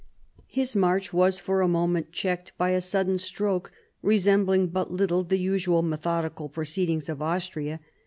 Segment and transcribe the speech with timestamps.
[0.47, 5.37] His march was for a moment checked by a sudden stroke resembling but little the
[5.37, 7.79] usual methodical proceedings of Austria.